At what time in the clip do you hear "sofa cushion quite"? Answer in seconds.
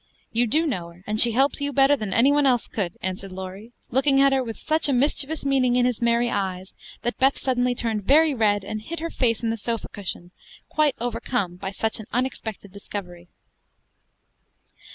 9.57-10.95